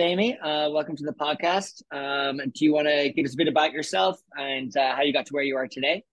[0.00, 0.38] Aimee.
[0.38, 1.82] Uh, welcome to the podcast.
[1.90, 5.12] Um, do you want to give us a bit about yourself and uh, how you
[5.12, 6.04] got to where you are today?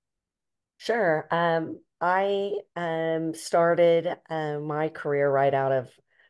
[0.78, 1.28] Sure.
[1.32, 5.90] Um, I um, started uh, my career right out of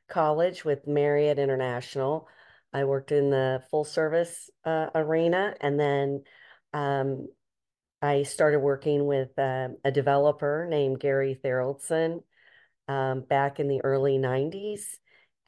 [0.10, 2.28] college with Marriott International.
[2.74, 6.24] I worked in the full service uh, arena, and then
[6.74, 7.28] um,
[8.02, 12.22] I started working with um, a developer named Gary Tharaldson
[12.88, 14.82] um, back in the early 90s.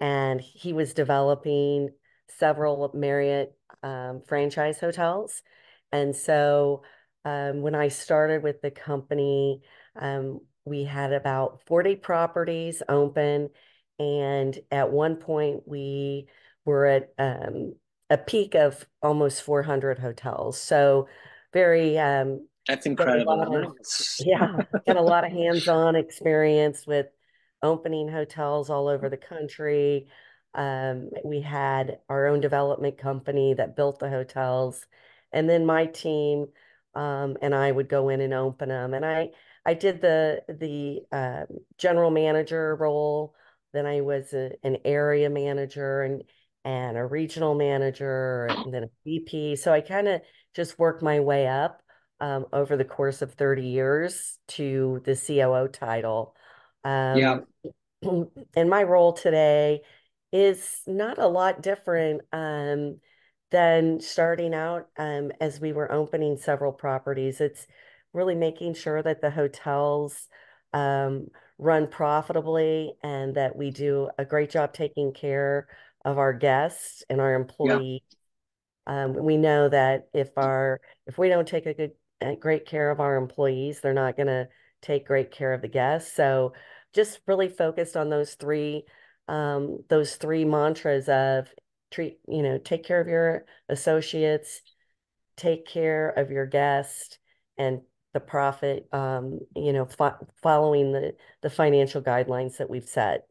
[0.02, 1.90] And he was developing
[2.28, 5.42] several Marriott um, franchise hotels.
[5.92, 6.84] And so
[7.24, 9.62] um, when I started with the company,
[9.96, 13.50] um, we had about 40 properties open.
[14.00, 16.28] And at one point, we
[16.66, 17.76] were at um,
[18.10, 20.60] a peak of almost 400 hotels.
[20.60, 21.08] So
[21.54, 23.42] very um, that's incredible.
[23.42, 23.76] Of,
[24.20, 27.08] yeah, got a lot of hands-on experience with
[27.64, 30.08] opening hotels all over the country.
[30.54, 34.86] Um, we had our own development company that built the hotels,
[35.32, 36.48] and then my team
[36.96, 38.94] um, and I would go in and open them.
[38.94, 39.30] And I
[39.66, 41.46] I did the the uh,
[41.78, 43.34] general manager role.
[43.74, 46.24] Then I was a, an area manager and
[46.64, 49.56] and a regional manager, and then a VP.
[49.56, 50.22] So I kind of
[50.54, 51.82] just worked my way up
[52.20, 56.36] um, over the course of 30 years to the COO title.
[56.84, 57.40] Um, yeah.
[58.56, 59.82] And my role today
[60.32, 63.00] is not a lot different um,
[63.52, 67.42] than starting out um, as we were opening several properties.
[67.42, 67.68] It's
[68.14, 70.28] really making sure that the hotels
[70.74, 75.68] um, run profitably and that we do a great job taking care
[76.04, 78.02] of our guests and our employees.
[78.88, 79.04] Yeah.
[79.04, 81.92] Um, we know that if our if we don't take a good
[82.40, 84.48] great care of our employees, they're not going to
[84.82, 86.14] take great care of the guests.
[86.14, 86.54] So
[86.94, 88.86] just really focused on those three
[89.28, 91.48] um, those three mantras of
[91.92, 94.62] treat you know take care of your associates,
[95.38, 97.20] take care of your guest,
[97.58, 97.82] and
[98.14, 98.88] the profit.
[98.92, 103.28] Um, you know, fo following the the financial guidelines that we've set.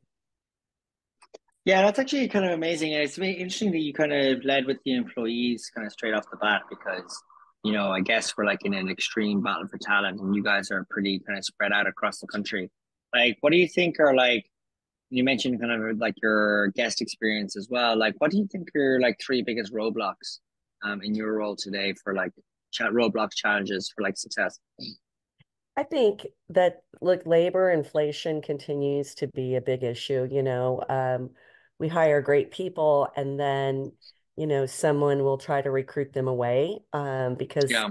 [1.64, 2.92] Yeah, that's actually kind of amazing.
[2.92, 6.38] It's interesting that you kind of led with the employees kind of straight off the
[6.38, 7.22] bat because,
[7.62, 10.70] you know, I guess we're like in an extreme battle for talent and you guys
[10.70, 12.70] are pretty kind of spread out across the country.
[13.14, 14.46] Like, what do you think are like,
[15.10, 17.98] you mentioned kind of like your guest experience as well.
[17.98, 20.38] Like, what do you think are like three biggest roadblocks
[20.84, 22.32] um, in your role today for like
[22.72, 24.58] ch- roadblocks challenges for like success?
[25.76, 30.28] I think that look, labor inflation continues to be a big issue.
[30.30, 31.30] You know, um,
[31.78, 33.92] we hire great people and then
[34.36, 37.88] you know someone will try to recruit them away um, because yeah.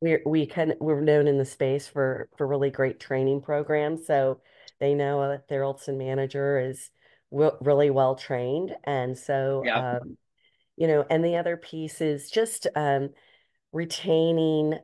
[0.00, 4.40] we're we can we're known in the space for for really great training programs so
[4.80, 6.90] they know a Tharaldson manager is
[7.30, 9.98] really well trained and so yeah.
[9.98, 10.16] um,
[10.76, 13.10] you know and the other piece is just um,
[13.72, 14.78] retaining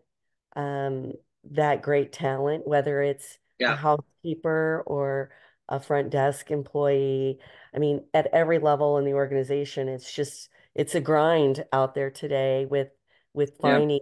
[0.56, 1.12] um,
[1.50, 3.72] that great talent whether it's yeah.
[3.72, 5.30] a housekeeper or
[5.68, 7.38] a front desk employee.
[7.74, 12.10] I mean, at every level in the organization, it's just it's a grind out there
[12.10, 12.88] today with
[13.34, 14.00] with finding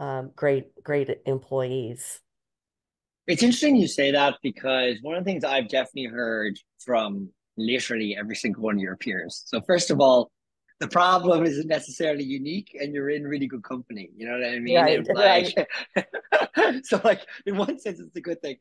[0.00, 0.18] yeah.
[0.18, 2.20] um, great great employees.
[3.26, 8.16] It's interesting you say that because one of the things I've definitely heard from literally
[8.16, 9.42] every single one of your peers.
[9.46, 10.30] So first of all,
[10.78, 14.10] the problem isn't necessarily unique and you're in really good company.
[14.16, 14.76] You know what I mean?
[14.76, 16.84] Right, like, right.
[16.84, 18.58] so like in one sense it's a good thing.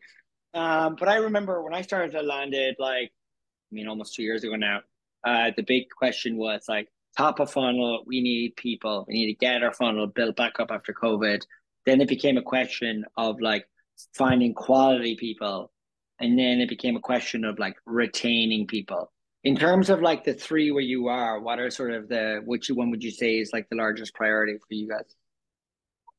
[0.56, 4.44] Um, but I remember when I started to landed, like, I mean, almost two years
[4.44, 4.82] ago now,
[5.24, 6.88] uh, the big question was like,
[7.18, 9.06] top of funnel, we need people.
[9.08, 11.42] We need to get our funnel built back up after COVID.
[11.86, 13.66] Then it became a question of like
[14.14, 15.72] finding quality people.
[16.20, 19.12] And then it became a question of like retaining people.
[19.44, 22.70] In terms of like the three where you are, what are sort of the which
[22.70, 25.16] one would you say is like the largest priority for you guys?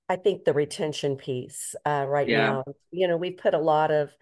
[0.08, 2.46] I think the retention piece uh, right yeah.
[2.46, 4.14] now, you know, we've put a lot of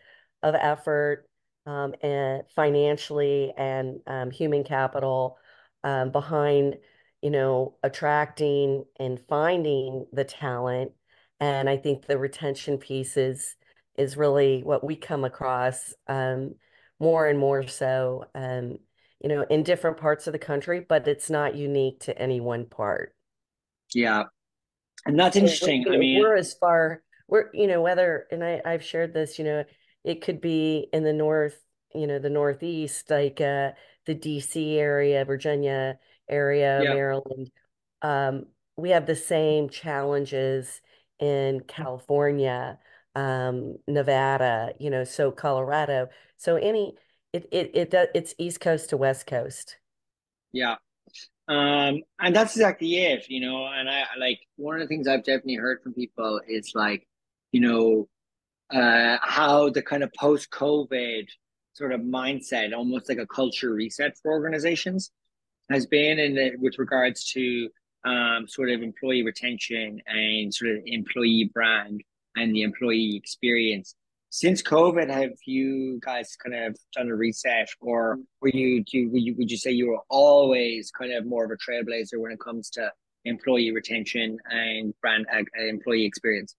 [0.42, 1.28] of effort
[1.66, 5.36] um, and financially and um, human capital
[5.84, 6.78] um, behind,
[7.22, 10.92] you know, attracting and finding the talent.
[11.38, 13.54] And I think the retention piece is
[13.96, 16.54] is really what we come across um,
[16.98, 18.78] more and more so, um,
[19.20, 22.66] you know, in different parts of the country, but it's not unique to any one
[22.66, 23.14] part.
[23.94, 24.24] Yeah,
[25.06, 25.86] and that's interesting.
[25.90, 29.38] I mean, we're as far we're you know whether and I I've shared this.
[29.38, 29.64] You know,
[30.02, 31.58] it could be in the north,
[31.94, 33.72] you know, the northeast, like uh,
[34.06, 34.78] the D.C.
[34.78, 35.98] area, Virginia
[36.28, 36.94] area, yep.
[36.94, 37.50] Maryland.
[38.02, 38.46] Um,
[38.76, 40.80] we have the same challenges
[41.18, 42.78] in California,
[43.14, 44.74] um, Nevada.
[44.78, 46.08] You know, so Colorado.
[46.36, 46.94] So any
[47.32, 49.76] it it it it's East Coast to West Coast.
[50.52, 50.76] Yeah.
[51.46, 53.66] Um, and that's exactly it, you know.
[53.66, 57.06] And I like one of the things I've definitely heard from people is like,
[57.52, 58.08] you know,
[58.70, 61.26] uh, how the kind of post-COVID
[61.74, 65.10] sort of mindset, almost like a culture reset for organizations,
[65.70, 67.68] has been in the, with regards to
[68.04, 72.02] um, sort of employee retention and sort of employee brand
[72.36, 73.94] and the employee experience.
[74.30, 79.22] Since COVID, have you guys kind of done a reset, or were you do would
[79.22, 82.40] you, would you say you were always kind of more of a trailblazer when it
[82.40, 82.90] comes to
[83.24, 86.56] employee retention and brand uh, employee experience?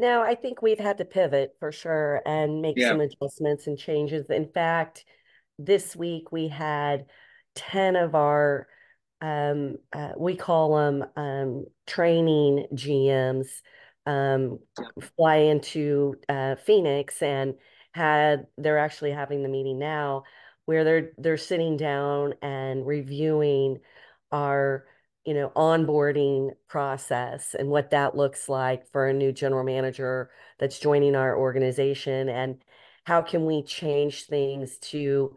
[0.00, 3.78] No, I think we've had to pivot for sure and make Yeah, some adjustments and
[3.78, 4.30] changes.
[4.30, 5.04] In fact,
[5.58, 7.06] this week we had
[7.54, 8.66] 10 of our
[9.20, 13.48] um, uh, we call them um, training GMs
[14.06, 14.60] um,
[15.16, 17.56] fly into uh, Phoenix and
[17.92, 20.24] had they're actually having the meeting now
[20.64, 23.80] where they're they're sitting down and reviewing
[24.32, 24.86] our
[25.24, 30.78] you know onboarding process and what that looks like for a new general manager that's
[30.78, 32.64] joining our organization and
[33.04, 35.34] how can we change things to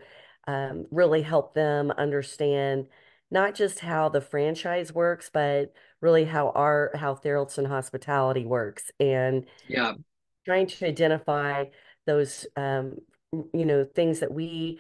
[0.48, 2.88] um, really help them understand
[3.32, 9.46] not just how the franchise works, but really how our how Tharaldson Hospitality works and
[9.68, 9.94] yeah,
[10.46, 11.66] trying to identify
[12.06, 12.98] those um,
[13.32, 14.80] you know things that we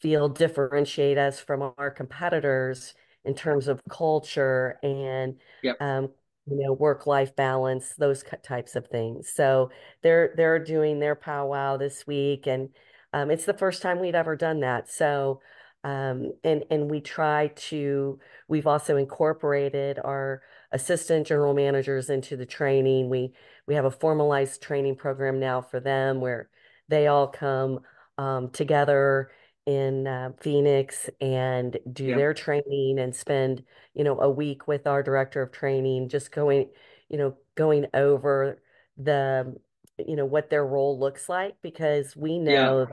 [0.00, 2.94] feel differentiate us from our competitors
[3.24, 6.08] in terms of culture and yeah, um,
[6.46, 9.30] you know work-life balance, those types of things.
[9.32, 9.70] So
[10.02, 12.70] they're they're doing their powwow this week, and
[13.12, 14.90] um, it's the first time we'd ever done that.
[14.90, 15.40] So
[15.82, 18.18] um, and and we try to
[18.48, 23.08] we've also incorporated our assistant general managers into the training.
[23.08, 23.32] We
[23.66, 26.50] we have a formalized training program now for them where
[26.88, 27.80] they all come
[28.18, 29.30] um, together
[29.66, 33.62] in uh, Phoenix and do yeah, their training and spend,
[33.94, 36.68] you know, a week with our director of training, just going,
[37.08, 38.60] you know, going over
[38.96, 39.54] the,
[39.98, 42.86] you know, what their role looks like because we yeah, know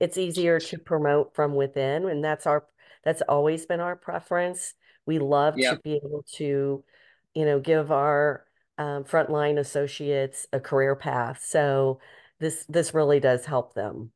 [0.00, 2.64] it's easier to promote from within, and that's our
[3.04, 4.74] that's always been our preference.
[5.06, 5.74] We love yeah.
[5.74, 6.84] to be able to,
[7.34, 8.44] you know, give our
[8.78, 11.44] um, frontline associates a career path.
[11.44, 12.00] So
[12.40, 14.10] this this really does help them.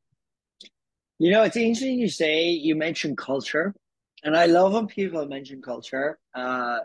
[1.19, 3.73] You know, it's interesting you say you mentioned culture,
[4.23, 6.79] and I love when people mention culture uh,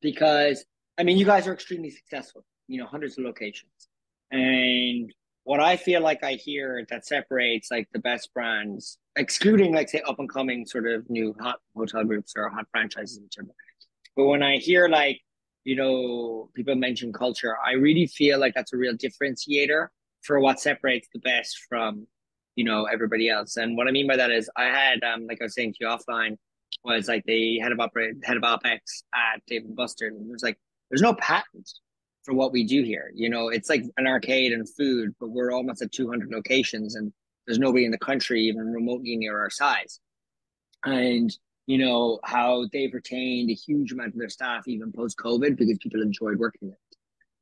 [0.00, 0.64] because
[0.98, 2.44] I mean, you guys are extremely successful.
[2.68, 3.88] You know, hundreds of locations,
[4.30, 5.12] and
[5.44, 10.00] what I feel like I hear that separates like the best brands, excluding like say
[10.06, 13.52] up and coming sort of new hot hotel groups or hot franchises, whichever.
[14.16, 15.20] But when I hear like
[15.64, 19.88] you know people mention culture, I really feel like that's a real differentiator
[20.22, 22.06] for what separates the best from
[22.56, 23.56] you know everybody else.
[23.56, 25.78] And what I mean by that is, I had um like I was saying to
[25.80, 26.36] you offline
[26.84, 28.78] was like the head of operate head of opex
[29.14, 30.58] at David Buster, and it was like
[30.90, 31.68] there's no patent
[32.24, 33.10] for what we do here.
[33.14, 37.12] You know, it's like an arcade and food, but we're almost at 200 locations, and
[37.46, 40.00] there's nobody in the country even remotely near our size.
[40.84, 41.34] And
[41.66, 45.78] you know how they've retained a huge amount of their staff even post COVID because
[45.78, 46.78] people enjoyed working there.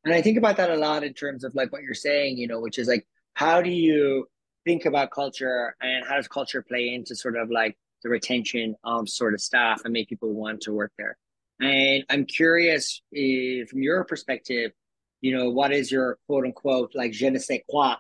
[0.05, 2.47] And I think about that a lot in terms of like what you're saying, you
[2.47, 4.27] know, which is like, how do you
[4.65, 9.09] think about culture and how does culture play into sort of like the retention of
[9.09, 11.17] sort of staff and make people want to work there?
[11.61, 14.73] And I'm curious if, from your perspective,
[15.21, 17.97] you know, what is your quote unquote like je ne sais quoi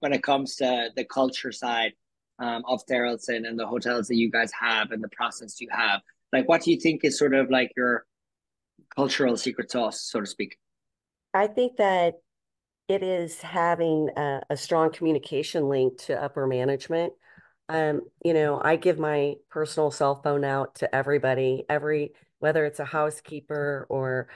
[0.00, 1.92] when it comes to the culture side
[2.38, 6.00] um, of Tharaldson and the hotels that you guys have and the process you have?
[6.32, 8.06] Like, what do you think is sort of like your
[8.96, 10.56] cultural secret sauce, so to speak?
[11.34, 12.14] I think that
[12.88, 17.12] it is having a, a strong communication link to upper management.
[17.68, 22.80] Um, you know, I give my personal cell phone out to everybody, every whether it's
[22.80, 24.28] a housekeeper or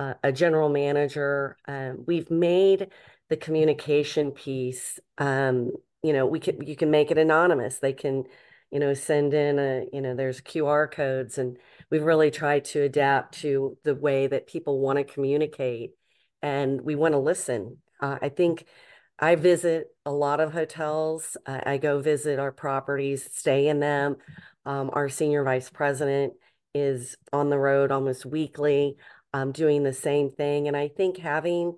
[0.00, 1.56] uh, a general manager.
[1.66, 2.88] Um, we've made
[3.28, 4.98] the communication piece.
[5.18, 5.70] Um,
[6.02, 7.78] you know, we can you can make it anonymous.
[7.78, 8.24] They can,
[8.70, 11.58] you know, send in a you know, there's QR codes, and
[11.90, 15.92] we've really tried to adapt to the way that people want to communicate,
[16.42, 17.78] and we want to listen.
[18.04, 18.66] Uh, I think
[19.18, 21.38] I visit a lot of hotels.
[21.46, 24.16] I, I go visit our properties, stay in them.
[24.66, 26.34] Um, our senior vice president
[26.74, 28.96] is on the road almost weekly,
[29.32, 30.68] um, doing the same thing.
[30.68, 31.76] And I think having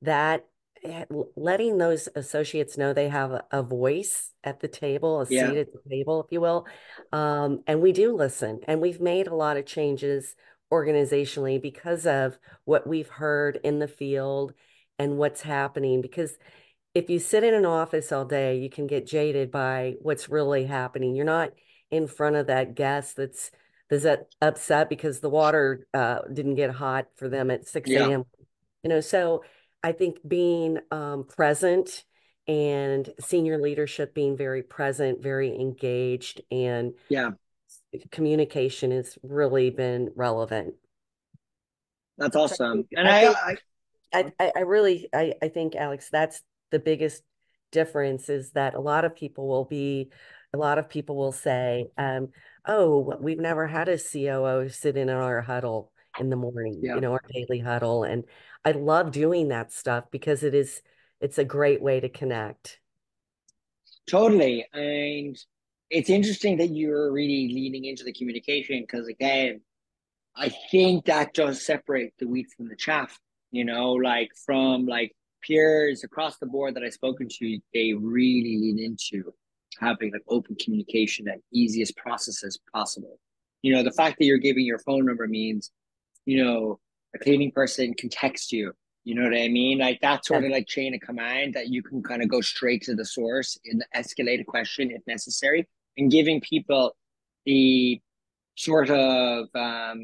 [0.00, 0.46] that,
[0.82, 1.04] eh,
[1.36, 5.58] letting those associates know they have a, a voice at the table, a Yeah, seat
[5.58, 6.66] at the table, if you will.
[7.12, 10.36] Um, and we do listen, and we've made a lot of changes
[10.72, 14.54] organizationally because of what we've heard in the field
[14.98, 16.00] and what's happening.
[16.00, 16.36] Because
[16.94, 20.66] if you sit in an office all day, you can get jaded by what's really
[20.66, 21.14] happening.
[21.14, 21.50] You're not
[21.90, 23.50] in front of that guest that's
[23.88, 28.06] visit upset because the water uh, didn't get hot for them at 6 Yeah.
[28.06, 28.24] a.m.
[28.82, 29.44] You know, so
[29.82, 32.04] I think being um, present
[32.48, 37.30] and senior leadership being very present, very engaged, and Yeah.
[38.10, 40.74] communication has really been relevant.
[42.18, 42.86] That's awesome.
[42.96, 43.56] And I I, I
[44.12, 47.22] I, I, I really, I, I think, Alex, that's the biggest
[47.72, 50.10] difference is that a lot of people will be,
[50.54, 52.28] a lot of people will say, um,
[52.66, 56.94] oh, we've never had a COO sit in our huddle in the morning, Yeah.
[56.94, 58.04] you know, our daily huddle.
[58.04, 58.24] And
[58.64, 60.82] I love doing that stuff because it is,
[61.20, 62.80] it's a great way to connect.
[64.08, 64.66] Totally.
[64.72, 65.36] And
[65.90, 69.60] it's interesting that you're really leaning into the communication because, again,
[70.34, 73.18] I think that does separate the wheat from the chaff,
[73.50, 78.58] you know, like from like peers across the board that I've spoken to, they really
[78.58, 79.32] lean into
[79.80, 83.18] having like open communication and easiest processes possible.
[83.62, 85.70] You know, the fact that you're giving your phone number means,
[86.24, 86.78] you know,
[87.14, 88.72] a cleaning person can text you
[89.06, 89.78] you know what I mean?
[89.78, 92.82] Like that sort of like chain of command that you can kind of go straight
[92.82, 96.96] to the source and escalate a question if necessary, and giving people
[97.44, 98.00] the
[98.56, 100.02] sort of um,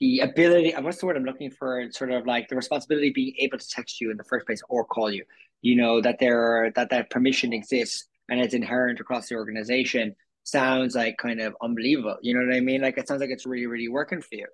[0.00, 0.74] the ability.
[0.78, 1.84] What's the word I'm looking for?
[1.90, 4.62] Sort of like the responsibility of being able to text you in the first place
[4.68, 5.24] or call you.
[5.62, 10.14] You know that there that that permission exists and it's inherent across the organization.
[10.44, 12.16] Sounds like kind of unbelievable.
[12.22, 12.80] You know what I mean?
[12.80, 14.46] Like it sounds like it's really really working for you.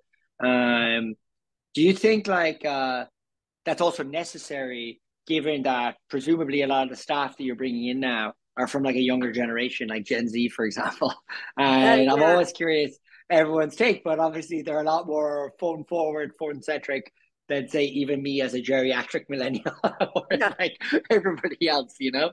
[0.45, 1.15] Um,
[1.75, 3.05] do you think like uh
[3.65, 7.99] that's also necessary given that presumably a lot of the staff that you're bringing in
[7.99, 11.13] now are from like a younger generation like gen z for example
[11.59, 12.97] and i'm always curious
[13.29, 17.11] everyone's take but obviously they're a lot more phone forward phone centric
[17.49, 19.73] than say even me as a geriatric millennial
[20.15, 20.55] or Yeah.
[20.59, 22.31] like everybody else you know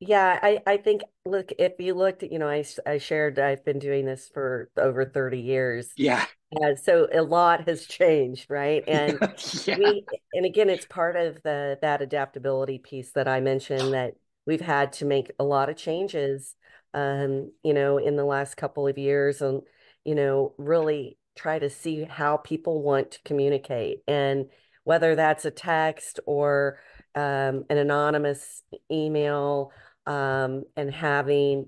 [0.00, 3.78] Yeah, I, I think, look, if you looked you know, I I shared, I've been
[3.78, 5.94] doing this for over 30 years.
[5.96, 6.26] yeah
[6.62, 8.84] Uh, so a lot has changed, right?
[8.88, 9.20] And
[9.66, 14.14] yeah we, and again, it's part of the that adaptability piece that I mentioned that
[14.46, 16.56] we've had to make a lot of changes,
[16.94, 19.62] um, you know, in the last couple of years and,
[20.04, 24.46] you know, really try to see how people want to communicate and
[24.84, 26.78] whether that's a text or
[27.14, 29.72] um, an anonymous email
[30.06, 31.66] um, and having,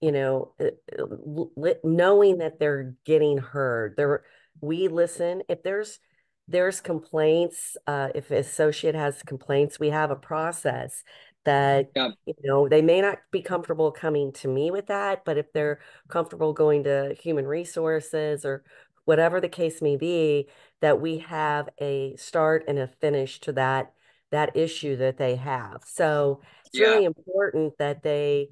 [0.00, 3.94] you know, uh, knowing that they're getting heard.
[3.96, 4.24] There,
[4.60, 5.42] we listen.
[5.48, 5.98] If there's
[6.46, 11.02] there's complaints, uh, if associate has complaints, we have a process
[11.44, 12.10] that, Yeah.
[12.26, 15.80] you know, they may not be comfortable coming to me with that, but if they're
[16.08, 18.64] comfortable going to human resources or
[19.04, 20.48] whatever the case may be,
[20.80, 23.92] that we have a start and a finish to that
[24.30, 25.82] that issue that they have.
[25.86, 26.86] So it's Yeah.
[26.88, 28.48] really important that they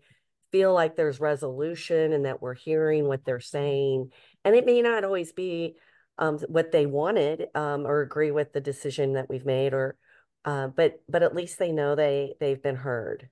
[0.53, 4.13] feel like there's resolution and that we're hearing what they're saying.
[4.45, 5.77] And it may not always be
[6.19, 9.97] um, what they wanted um, or agree with the decision that we've made or
[10.45, 13.29] uh, but but at least they know they they've been heard.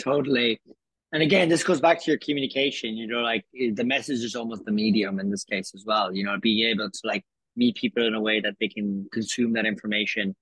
[0.00, 0.60] Totally.
[1.12, 4.34] And again, this goes back to your communication, you know, like eh, the message is
[4.34, 7.24] almost the medium in this case as well, you know, being able to like
[7.56, 10.34] meet people in a way that they can consume that information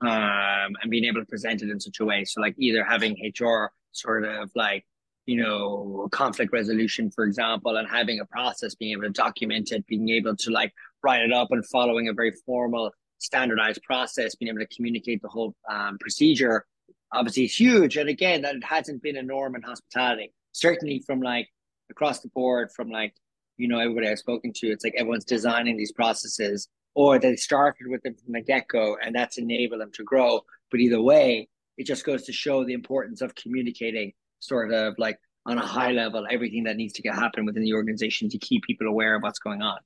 [0.00, 2.24] um, and being able to present it in such a way.
[2.24, 4.86] So like either having HR sort of like,
[5.26, 9.86] you know, conflict resolution, for example, and having a process, being able to document it,
[9.86, 14.50] being able to like write it up and following a very formal standardized process, being
[14.50, 16.66] able to communicate the whole um, procedure
[17.12, 17.96] obviously is huge.
[17.96, 20.32] And again, that it hasn't been a norm in hospitality.
[20.52, 21.48] Certainly from like
[21.90, 23.14] across the board, from like,
[23.56, 27.86] you know, everybody I've spoken to, it's like everyone's designing these processes or they started
[27.88, 30.40] with them from the get-go and that's enabled them to grow.
[30.70, 35.18] But either way, it just goes to show the importance of communicating sort of like
[35.46, 38.62] on a high level, everything that needs to get happen within the organization to keep
[38.64, 39.78] people aware of what's going on.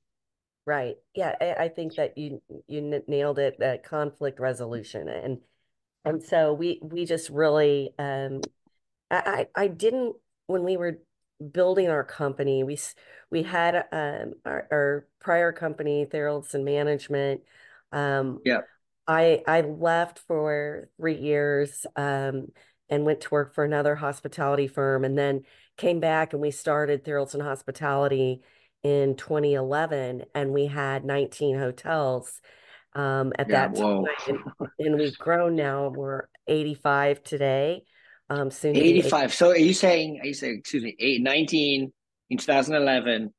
[0.65, 0.97] Right.
[1.15, 5.09] Yeah, I, I think that you you nailed it, that conflict resolution.
[5.09, 5.39] And
[6.05, 8.41] and so we we just really um
[9.09, 10.15] I I I didn't
[10.47, 10.99] when we were
[11.51, 12.77] building our company, we
[13.31, 17.41] we had um our, our prior company, Tharaldson Management.
[17.91, 18.61] Um Yeah.
[19.07, 22.51] I I left for three years um
[22.89, 25.43] and went to work for another hospitality firm and then
[25.77, 28.41] came back and we started Tharaldson Hospitality
[28.83, 32.39] in 2011 and we had 19 hotels
[32.93, 33.67] um, at Yeah.
[33.67, 34.05] that Whoa.
[34.05, 34.43] time.
[34.57, 35.89] And, and we've grown now.
[35.89, 37.83] We're 85 today,
[38.29, 38.99] um, soon to be 80.
[38.99, 39.33] 85.
[39.33, 41.91] So are you saying, are you saying, excuse me, eight, 19
[42.29, 43.33] in 2011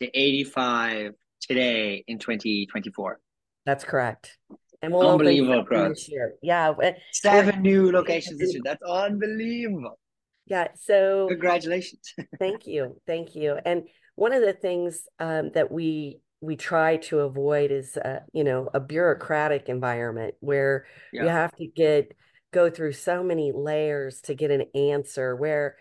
[0.00, 3.20] to 85 today in 2024?
[3.66, 4.38] That's correct.
[4.82, 5.94] And we'll Unbelievable growth.
[5.94, 6.34] this year.
[6.42, 6.74] Yeah.
[7.12, 8.60] Seven new locations this year.
[8.64, 9.98] That's unbelievable.
[10.46, 10.68] Yeah.
[10.78, 12.12] So Congratulations.
[12.38, 13.00] thank you.
[13.06, 13.56] Thank you.
[13.64, 13.84] And
[14.16, 18.68] one of the things um, that we we try to avoid is uh, you know
[18.74, 21.22] a bureaucratic environment where yeah.
[21.22, 22.14] you have to get
[22.52, 25.76] go through so many layers to get an answer where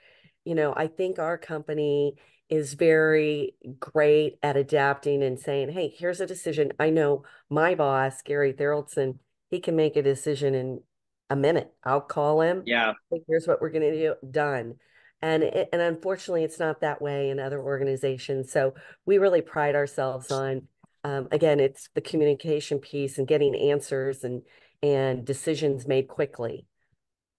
[0.45, 2.15] you know i think our company
[2.49, 6.71] is very great at adapting and saying hey here's a decision.
[6.79, 9.17] I know my boss gary Tharaldson,
[9.49, 10.81] he can make a decision in
[11.29, 11.73] a minute.
[11.83, 12.93] I'll call him yeah.
[13.27, 14.75] Here's what we're going to do done
[15.23, 18.51] and it, and unfortunately it's not that way in other organizations.
[18.51, 18.75] So
[19.05, 20.67] we really pride ourselves on
[21.05, 24.43] um, again it's the communication piece and getting answers and
[24.83, 26.67] and decisions made quickly.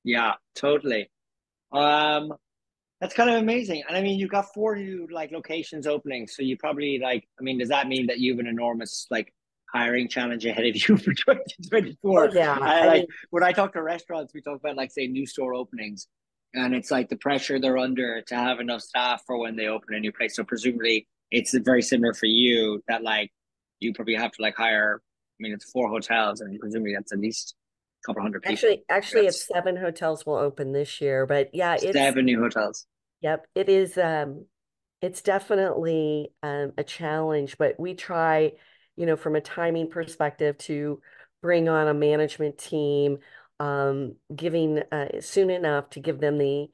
[0.03, 1.11] Yeah totally.
[1.73, 2.33] Um
[3.01, 3.83] that's kind of amazing.
[3.87, 6.27] And i mean you've got four new like locations opening.
[6.27, 9.33] So you probably like i mean does that mean that you have an enormous like
[9.75, 13.73] hiring challenge ahead of you for 2024 oh, yeah I, I mean, when i talk
[13.73, 16.07] to restaurants we talk about like say new store openings
[16.55, 19.95] and it's like the pressure they're under to have enough staff for when they open
[19.95, 20.37] a new place.
[20.37, 23.33] So presumably it's very similar for you that like
[23.81, 25.03] you probably have to like hire.
[25.03, 27.57] I mean, it's four hotels, and presumably that's at least
[28.03, 28.53] a couple hundred people.
[28.55, 32.87] Actually, actually, it's seven hotels will open this year, but yeah, it's seven new hotels.
[33.21, 33.99] Yep, it is.
[33.99, 34.47] Um,
[35.03, 38.53] it's definitely um, a challenge, but we try,
[38.97, 41.01] you know, from a timing perspective to
[41.43, 43.19] bring on a management team
[43.61, 46.69] um, giving uh, soon enough to give them the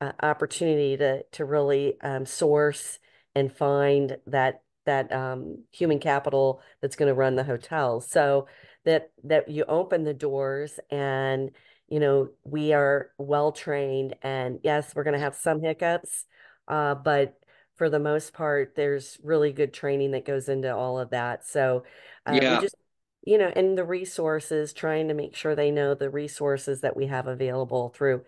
[0.00, 2.98] uh, opportunity to to really um, source
[3.34, 8.10] and find that that um, human capital that's going to run the hotels.
[8.10, 8.46] So
[8.84, 11.50] that that you open the doors and
[11.88, 16.24] you know we are well trained and yes we're going to have some hiccups
[16.68, 17.34] uh, but
[17.76, 21.84] for the most part there's really good training that goes into all of that so
[22.26, 22.56] uh, yeah.
[22.56, 22.76] we just
[23.22, 27.06] you know, and the resources, trying to make sure they know the resources that we
[27.06, 28.24] have available through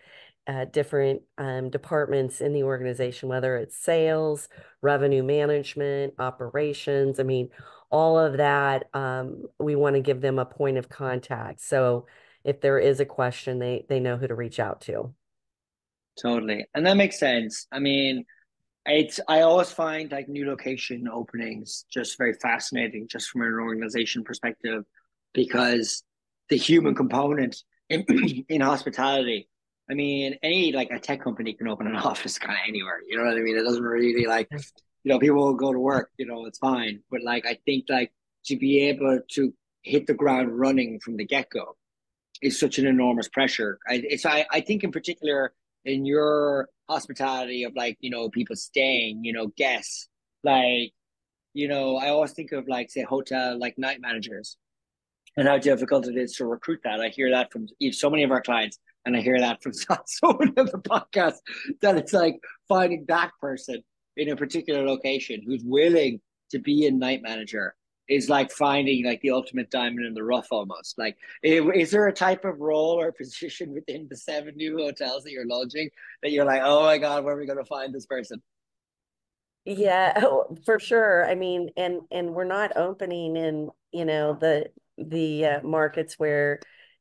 [0.47, 4.49] uh, different um, departments in the organization, whether it's sales,
[4.83, 7.19] revenue management, operations.
[7.19, 7.49] I mean,
[7.91, 11.61] all of that, um, we want to give them a point of contact.
[11.61, 12.07] So
[12.45, 15.15] if there is a question, they they know who to reach out to.
[16.21, 17.67] Totally, and that makes sense.
[17.73, 18.25] I mean,
[18.87, 24.25] it's I always find like new location openings just very fascinating, just from an organization
[24.25, 24.85] perspective,
[25.33, 26.03] because
[26.51, 28.05] the human component in,
[28.49, 29.49] in hospitality.
[29.91, 33.01] I mean, any like a tech company can open an office kind of anywhere.
[33.09, 33.57] You know what I mean?
[33.57, 34.61] It doesn't really like, you
[35.05, 36.11] know, people will go to work.
[36.19, 37.01] You know, it's fine.
[37.11, 38.13] But like, I think like
[38.47, 41.77] to be able to hit the ground running from the get go
[42.43, 43.79] is such an enormous pressure.
[43.89, 45.53] I, it's I I think in particular
[45.85, 50.09] in your hospitality of like you know people staying you know guests.
[50.43, 50.93] Like
[51.55, 54.59] you know i always think of like say hotel like night managers
[55.37, 57.01] and how difficult it is to recruit that.
[57.01, 59.73] I hear that from so many of our clients and i hear that from
[60.07, 61.39] so many of the podcasts
[61.81, 62.37] that it's like
[62.69, 63.83] finding that person
[64.17, 66.21] in a particular location who's willing
[66.51, 67.75] to be a night manager
[68.09, 70.99] is like finding like the ultimate diamond in the rough almost.
[70.99, 75.33] Like is there a type of role or position within the seven new hotels that
[75.33, 75.91] you're launching
[76.23, 78.43] that you're like oh my god where are we going to find this person?
[79.65, 81.29] Yeah oh, for sure.
[81.29, 86.61] I mean and and we're not opening in you know the the uh, markets where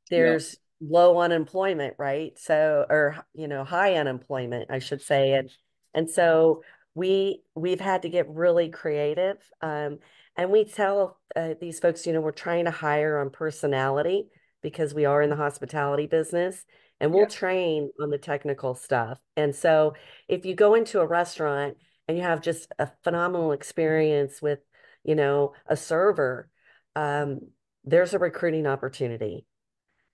[0.09, 0.87] there's yeah.
[0.89, 2.37] low unemployment right?
[2.39, 5.33] So or you know high unemployment i should say.
[5.33, 5.49] And
[5.93, 6.63] and so
[6.95, 9.37] we we've had to get really creative.
[9.61, 9.99] Um
[10.35, 14.29] and we tell uh, these folks, you know, we're trying to hire on personality
[14.61, 16.65] because we are in the hospitality business
[16.99, 17.27] and we'll yeah.
[17.27, 19.19] train on the technical stuff.
[19.35, 19.93] And so
[20.27, 24.59] if you go into a restaurant and you have just a phenomenal experience with,
[25.03, 26.49] you know, a server,
[26.95, 27.39] um,
[27.83, 29.45] there's a recruiting opportunity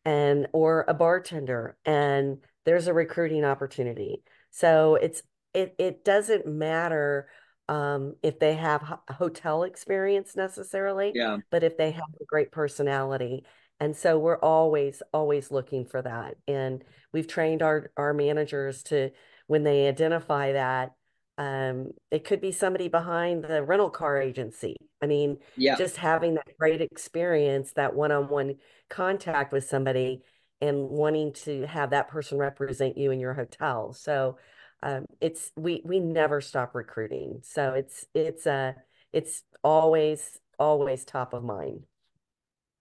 [0.05, 4.23] and or a bartender and there's a recruiting opportunity.
[4.51, 5.21] So it's
[5.53, 7.27] it it doesn't matter
[7.69, 11.37] um, if they have hotel experience necessarily, yeah.
[11.51, 13.45] but if they have a great personality.
[13.79, 16.35] And so we're always, always looking for that.
[16.47, 19.11] And we've trained our, our managers to,
[19.47, 20.95] when they identify that,
[21.37, 24.75] um, it could be somebody behind the rental car agency.
[25.01, 25.77] I mean, yeah.
[25.77, 28.55] just having that great experience, that one-on-one
[28.89, 30.23] contact with somebody
[30.59, 33.93] and wanting to have that person represent you in your hotel.
[33.93, 34.37] So
[34.81, 38.73] um, it's we we never stop recruiting so it's it's uh
[39.13, 41.83] it's always always top of mind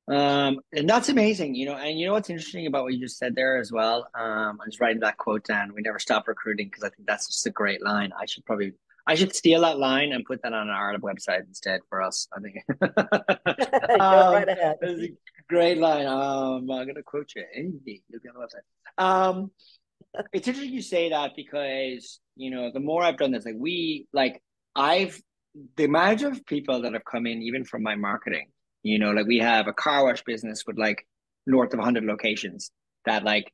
[0.08, 3.18] um and that's amazing you know and you know what's interesting about what you just
[3.18, 6.66] said there as well um i'm just writing that quote down we never stop recruiting
[6.66, 8.72] because i think that's just a great line i should probably
[9.08, 12.28] I should steal that line and put that on our website instead for us.
[12.30, 12.56] I think.
[14.00, 14.76] um, right ahead.
[14.82, 15.08] a
[15.48, 16.06] great line.
[16.06, 17.42] Um, I'm gonna quote you.
[17.54, 19.02] You'll be on the website.
[19.02, 19.50] Um,
[20.32, 24.06] it's interesting you say that because you know the more I've done this, like we
[24.12, 24.42] like
[24.74, 25.20] I've
[25.76, 28.48] the amount of people that have come in, even from my marketing,
[28.82, 31.06] you know, like we have a car wash business with like
[31.46, 32.70] north of 100 locations
[33.06, 33.52] that like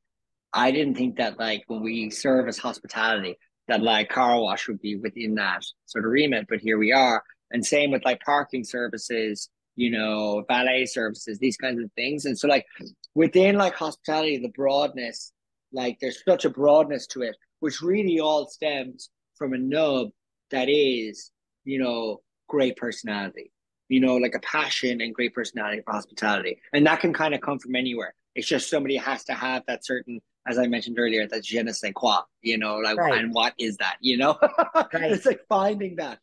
[0.53, 4.81] I didn't think that like when we serve as hospitality that like car wash would
[4.81, 7.23] be within that sort of remit, but here we are.
[7.51, 12.25] And same with like parking services, you know, valet services, these kinds of things.
[12.25, 12.67] And so like
[13.15, 15.33] within like hospitality, the broadness,
[15.75, 20.09] like there's such a broadness to it, which really all stems from a nub
[20.51, 21.33] that is,
[21.65, 23.53] you know, great personality,
[23.89, 26.61] you know, like a passion and great personality for hospitality.
[26.73, 28.15] And that can kind of come from anywhere.
[28.35, 31.73] It's just somebody has to have that certain, as I mentioned earlier, that je ne
[31.73, 33.19] sais quoi, you know, like, right.
[33.19, 34.39] and what is that, you know?
[34.75, 35.13] Right.
[35.13, 36.19] it's like finding that.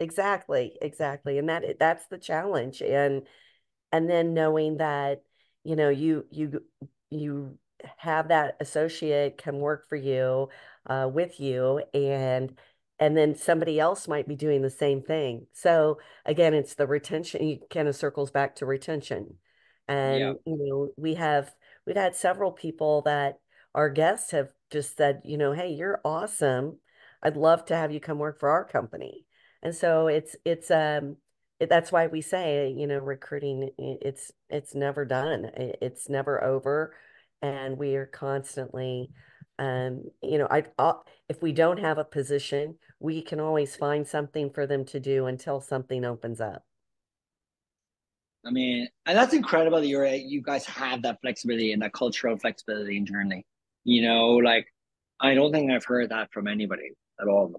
[0.00, 1.38] Exactly, exactly.
[1.38, 2.82] And that that's the challenge.
[2.82, 3.22] And
[3.92, 5.22] and then knowing that,
[5.62, 6.62] you know, you you
[7.10, 7.58] you
[7.96, 10.48] have that associate come work for you
[10.86, 12.56] uh, with you and
[13.00, 15.46] and then somebody else might be doing the same thing.
[15.52, 17.46] So again, it's the retention.
[17.46, 19.34] You kind of circles back to retention,
[19.88, 20.32] and yeah.
[20.46, 21.52] you know we have
[21.86, 23.38] we've had several people that
[23.74, 26.78] our guests have just said, you know, hey, you're awesome.
[27.22, 29.26] I'd love to have you come work for our company.
[29.62, 31.16] And so it's it's um
[31.58, 35.50] it, that's why we say you know recruiting it's it's never done.
[35.56, 36.94] It's never over,
[37.44, 39.10] and we are constantly
[39.58, 44.06] um, you know, I I'll, if we don't have a position, we can always find
[44.06, 46.64] something for them to do until something opens up.
[48.44, 52.36] I mean, and that's incredible that you're you guys have that flexibility and that cultural
[52.36, 53.46] flexibility internally.
[53.84, 54.66] You know, like
[55.20, 57.54] I don't think I've heard that from anybody at all.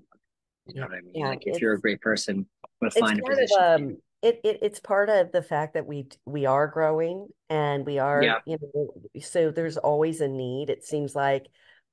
[0.68, 1.12] You know what I mean?
[1.16, 2.46] Yeah, like if you're a great person,
[2.82, 3.58] we'll find a position.
[3.58, 7.86] Of, um, it, it it's part of the fact that we we are growing and
[7.86, 8.40] we are yeah.
[8.48, 10.72] you know so there's always a need.
[10.72, 11.46] It seems like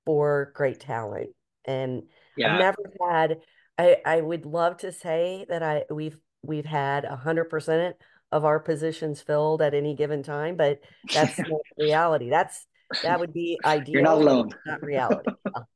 [0.07, 1.31] for great talent.
[1.67, 2.05] And
[2.37, 2.55] yeah.
[2.55, 3.39] I've never had
[3.79, 7.97] I, I would love to say that I we've we've had a hundred percent
[8.31, 10.81] of our positions filled at any given time, but
[11.13, 12.31] that's not reality.
[12.31, 12.67] That's
[13.03, 13.93] that would be ideal.
[13.93, 14.51] You're not alone.
[14.65, 15.31] Not reality.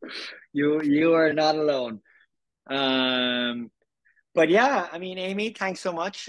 [0.55, 2.01] you you are not alone.
[2.66, 3.71] Um
[4.37, 6.29] but yeah, I mean, Aimee, thanks so much.